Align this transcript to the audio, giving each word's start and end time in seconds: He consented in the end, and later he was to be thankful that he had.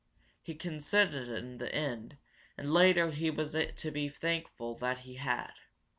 He 0.41 0.55
consented 0.55 1.29
in 1.29 1.59
the 1.59 1.71
end, 1.75 2.17
and 2.57 2.73
later 2.73 3.11
he 3.11 3.29
was 3.29 3.55
to 3.75 3.91
be 3.91 4.09
thankful 4.09 4.73
that 4.79 5.01
he 5.01 5.13
had. 5.17 5.53